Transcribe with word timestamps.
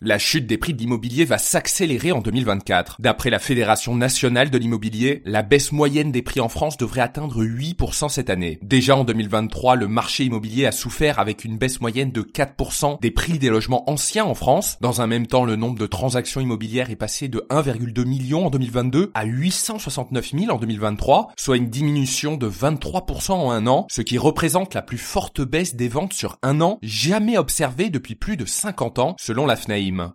La 0.00 0.16
chute 0.20 0.46
des 0.46 0.58
prix 0.58 0.74
de 0.74 0.78
l'immobilier 0.78 1.24
va 1.24 1.38
s'accélérer 1.38 2.12
en 2.12 2.20
2024. 2.20 2.98
D'après 3.00 3.30
la 3.30 3.40
Fédération 3.40 3.96
nationale 3.96 4.48
de 4.48 4.56
l'immobilier, 4.56 5.22
la 5.24 5.42
baisse 5.42 5.72
moyenne 5.72 6.12
des 6.12 6.22
prix 6.22 6.38
en 6.38 6.48
France 6.48 6.76
devrait 6.76 7.00
atteindre 7.00 7.42
8% 7.42 8.08
cette 8.08 8.30
année. 8.30 8.60
Déjà 8.62 8.94
en 8.94 9.02
2023, 9.02 9.74
le 9.74 9.88
marché 9.88 10.22
immobilier 10.22 10.66
a 10.66 10.72
souffert 10.72 11.18
avec 11.18 11.44
une 11.44 11.58
baisse 11.58 11.80
moyenne 11.80 12.12
de 12.12 12.22
4% 12.22 13.00
des 13.00 13.10
prix 13.10 13.40
des 13.40 13.48
logements 13.48 13.90
anciens 13.90 14.24
en 14.24 14.34
France. 14.34 14.78
Dans 14.80 15.00
un 15.00 15.08
même 15.08 15.26
temps, 15.26 15.44
le 15.44 15.56
nombre 15.56 15.80
de 15.80 15.86
transactions 15.86 16.40
immobilières 16.40 16.90
est 16.90 16.96
passé 16.96 17.26
de 17.26 17.44
1,2 17.50 18.04
million 18.04 18.46
en 18.46 18.50
2022 18.50 19.10
à 19.14 19.24
869 19.24 20.30
000 20.30 20.52
en 20.52 20.58
2023, 20.58 21.32
soit 21.36 21.56
une 21.56 21.70
diminution 21.70 22.36
de 22.36 22.48
23% 22.48 23.32
en 23.32 23.50
un 23.50 23.66
an, 23.66 23.88
ce 23.90 24.02
qui 24.02 24.16
représente 24.16 24.74
la 24.74 24.82
plus 24.82 24.96
forte 24.96 25.40
baisse 25.40 25.74
des 25.74 25.88
ventes 25.88 26.12
sur 26.12 26.38
un 26.44 26.60
an 26.60 26.78
jamais 26.82 27.36
observée 27.36 27.90
depuis 27.90 28.14
plus 28.14 28.36
de 28.36 28.46
50 28.46 29.00
ans, 29.00 29.16
selon 29.18 29.44
la 29.44 29.56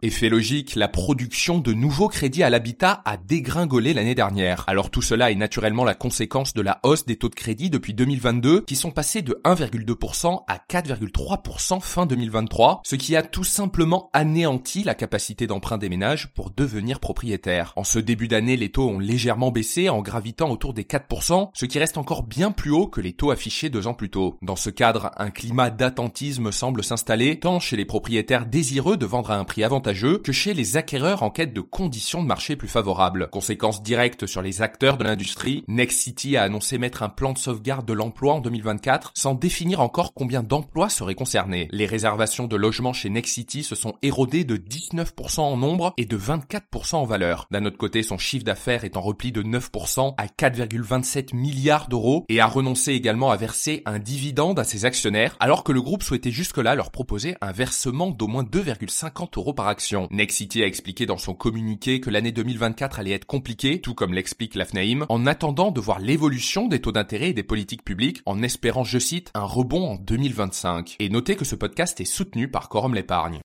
Effet 0.02 0.30
logique, 0.30 0.76
la 0.76 0.88
production 0.88 1.60
de 1.60 1.74
nouveaux 1.74 2.08
crédits 2.08 2.44
à 2.44 2.50
l'habitat 2.50 3.02
a 3.06 3.18
dégringolé 3.18 3.94
l'année 3.94 4.16
dernière. 4.16 4.64
Alors 4.68 4.90
tout 4.90 5.02
cela 5.02 5.32
est 5.32 5.36
naturellement 5.36 5.84
la 5.84 5.96
conséquence 5.96 6.54
de 6.54 6.62
la 6.62 6.80
hausse 6.84 7.06
des 7.06 7.16
taux 7.16 7.30
de 7.30 7.36
crédit 7.36 7.70
depuis 7.70 7.94
2022 7.94 8.62
qui 8.62 8.76
sont 8.76 8.92
passés 8.92 9.22
de 9.22 9.40
1,2% 9.44 10.44
à 10.48 10.58
4,3% 10.58 11.82
fin 11.82 12.06
2023, 12.06 12.82
ce 12.86 12.96
qui 12.96 13.16
a 13.16 13.24
tout 13.24 13.44
simplement 13.44 14.10
anéanti 14.14 14.84
la 14.84 14.96
capacité 14.96 15.48
d'emprunt 15.48 15.78
des 15.78 15.90
ménages 15.90 16.34
pour 16.34 16.52
devenir 16.52 17.00
propriétaires. 17.00 17.74
En 17.76 17.84
ce 17.84 18.00
début 18.00 18.28
d'année, 18.28 18.58
les 18.58 18.70
taux 18.70 18.90
ont 18.90 19.00
légèrement 19.00 19.52
baissé 19.52 19.90
en 19.90 20.02
gravitant 20.02 20.52
autour 20.52 20.74
des 20.74 20.84
4%, 20.84 21.50
ce 21.54 21.66
qui 21.66 21.80
reste 21.80 21.98
encore 21.98 22.24
bien 22.24 22.52
plus 22.52 22.72
haut 22.72 22.88
que 22.88 23.02
les 23.02 23.14
taux 23.14 23.32
affichés 23.32 23.70
deux 23.70 23.88
ans 23.88 23.94
plus 23.94 24.10
tôt. 24.10 24.38
Dans 24.42 24.56
ce 24.56 24.70
cadre, 24.70 25.12
un 25.18 25.32
climat 25.32 25.70
d'attentisme 25.70 26.52
semble 26.52 26.84
s'installer 26.84 27.40
tant 27.40 27.60
chez 27.60 27.78
les 27.78 27.86
propriétaires 27.86 28.46
désireux 28.46 28.98
de 28.98 29.06
vendre 29.06 29.32
à 29.32 29.38
un 29.38 29.44
prix 29.44 29.63
avantageux 29.64 30.18
que 30.18 30.32
chez 30.32 30.54
les 30.54 30.78
acquéreurs 30.78 31.24
en 31.24 31.30
quête 31.30 31.54
de 31.54 31.62
conditions 31.62 32.22
de 32.22 32.28
marché 32.28 32.56
plus 32.56 32.68
favorables. 32.68 33.30
Conséquence 33.32 33.84
directe 33.84 34.26
sur 34.26 34.42
les 34.42 34.62
acteurs 34.62 34.98
de 34.98 35.04
l'industrie, 35.04 35.64
Next 35.68 36.00
City 36.00 36.38
a 36.38 36.44
annoncé 36.44 36.78
mettre 36.78 37.04
un 37.04 37.10
plan 37.10 37.34
de 37.34 37.38
sauvegarde 37.38 37.86
de 37.86 37.94
l'emploi 37.94 38.34
en 38.34 38.40
2024 38.40 39.12
sans 39.16 39.34
définir 39.34 39.82
encore 39.82 40.14
combien 40.14 40.44
d'emplois 40.44 40.90
seraient 40.90 41.16
concernés. 41.16 41.68
Les 41.72 41.86
réservations 41.86 42.48
de 42.48 42.56
logements 42.56 42.94
chez 42.94 43.10
Next 43.10 43.34
City 43.34 43.64
se 43.64 43.76
sont 43.76 43.96
érodées 44.02 44.44
de 44.44 44.58
19% 44.58 45.40
en 45.42 45.58
nombre 45.58 45.94
et 45.98 46.06
de 46.06 46.18
24% 46.18 46.96
en 46.96 47.06
valeur. 47.06 47.48
D'un 47.52 47.66
autre 47.66 47.78
côté, 47.78 48.04
son 48.04 48.18
chiffre 48.18 48.46
d'affaires 48.46 48.84
est 48.84 48.98
en 48.98 49.02
repli 49.02 49.32
de 49.32 49.44
9% 49.44 50.16
à 50.18 50.26
4,27 50.28 51.36
milliards 51.36 51.88
d'euros 51.88 52.26
et 52.30 52.40
a 52.40 52.48
renoncé 52.48 52.94
également 52.94 53.32
à 53.32 53.38
verser 53.38 53.82
un 53.86 54.00
dividende 54.00 54.60
à 54.60 54.64
ses 54.64 54.86
actionnaires 54.86 55.36
alors 55.40 55.64
que 55.64 55.72
le 55.72 55.82
groupe 55.82 56.04
souhaitait 56.04 56.32
jusque-là 56.32 56.76
leur 56.76 56.92
proposer 56.92 57.36
un 57.42 57.52
versement 57.52 58.12
d'au 58.12 58.28
moins 58.28 58.44
2,50 58.44 59.38
euros 59.38 59.53
par 59.54 59.68
action. 59.68 60.08
Nexity 60.12 60.64
a 60.64 60.68
expliqué 60.68 61.06
dans 61.06 61.18
son 61.18 61.34
communiqué 61.34 62.00
que 62.00 62.10
l'année 62.10 62.32
2024 62.32 63.00
allait 63.00 63.12
être 63.12 63.26
compliquée, 63.26 63.82
tout 63.82 63.94
comme 63.94 64.14
l'explique 64.14 64.56
l'AFNAIM, 64.56 65.06
en 65.10 65.26
attendant 65.26 65.72
de 65.72 65.80
voir 65.80 66.00
l'évolution 66.00 66.68
des 66.68 66.82
taux 66.82 66.92
d'intérêt 66.92 67.30
et 67.30 67.34
des 67.34 67.44
politiques 67.44 67.86
publiques, 67.86 68.22
en 68.26 68.44
espérant, 68.44 68.84
je 68.84 69.00
cite, 69.00 69.32
un 69.34 69.46
rebond 69.46 69.94
en 69.94 69.96
2025. 69.96 70.98
Et 71.00 71.10
notez 71.10 71.36
que 71.36 71.46
ce 71.46 71.56
podcast 71.56 72.00
est 72.02 72.06
soutenu 72.06 72.50
par 72.50 72.70
Quorum 72.70 72.94
l'épargne. 72.94 73.42